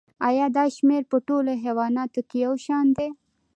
ایا 0.27 0.45
دا 0.55 0.65
شمیر 0.75 1.03
په 1.11 1.17
ټولو 1.27 1.51
حیواناتو 1.63 2.21
کې 2.29 2.37
یو 2.45 2.53
شان 2.65 2.85
دی 2.97 3.07